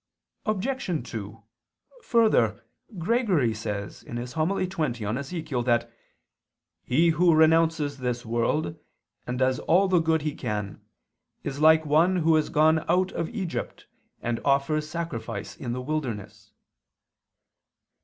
[0.47, 1.07] Obj.
[1.11, 1.43] 2:
[2.01, 2.65] Further,
[2.97, 4.15] Gregory says (Hom.
[4.15, 5.93] xx in Ezech.) that
[6.81, 8.79] "he who renounces this world,
[9.27, 10.81] and does all the good he can,
[11.43, 13.85] is like one who has gone out of Egypt
[14.23, 16.51] and offers sacrifice in the wilderness."